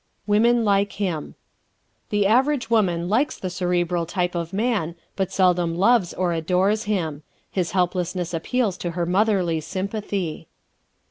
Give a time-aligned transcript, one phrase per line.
[0.25, 1.35] Women Like Him¶
[2.09, 7.21] The average woman likes the Cerebral type of man but seldom loves or adores him.
[7.51, 10.47] His helplessness appeals to her motherly sympathy.